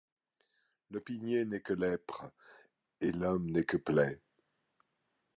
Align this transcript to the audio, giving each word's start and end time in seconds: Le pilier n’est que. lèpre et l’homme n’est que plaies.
Le 0.89 0.99
pilier 0.99 1.45
n’est 1.45 1.61
que. 1.61 1.73
lèpre 1.73 2.25
et 3.01 3.11
l’homme 3.11 3.51
n’est 3.51 3.65
que 3.65 3.77
plaies. 3.77 4.19